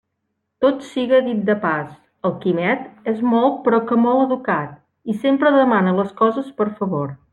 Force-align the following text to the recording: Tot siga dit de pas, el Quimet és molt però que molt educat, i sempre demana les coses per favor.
Tot 0.63 0.79
siga 0.91 1.17
dit 1.25 1.43
de 1.49 1.55
pas, 1.65 1.91
el 2.29 2.33
Quimet 2.45 2.89
és 3.13 3.21
molt 3.35 3.59
però 3.67 3.83
que 3.91 3.99
molt 4.07 4.25
educat, 4.25 4.73
i 5.15 5.19
sempre 5.27 5.53
demana 5.61 5.95
les 6.01 6.11
coses 6.25 6.49
per 6.63 6.69
favor. 6.81 7.15